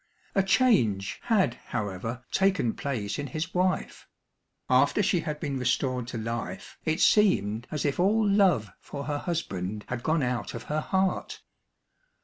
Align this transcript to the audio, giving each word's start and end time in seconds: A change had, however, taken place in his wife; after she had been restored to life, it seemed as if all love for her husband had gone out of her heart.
A 0.33 0.41
change 0.41 1.19
had, 1.25 1.59
however, 1.67 2.23
taken 2.31 2.73
place 2.73 3.19
in 3.19 3.27
his 3.27 3.53
wife; 3.53 4.07
after 4.67 5.03
she 5.03 5.19
had 5.19 5.39
been 5.39 5.59
restored 5.59 6.07
to 6.07 6.17
life, 6.17 6.75
it 6.85 6.99
seemed 6.99 7.67
as 7.69 7.85
if 7.85 7.99
all 7.99 8.27
love 8.27 8.71
for 8.79 9.03
her 9.03 9.19
husband 9.19 9.85
had 9.89 10.01
gone 10.01 10.23
out 10.23 10.55
of 10.55 10.63
her 10.63 10.79
heart. 10.81 11.43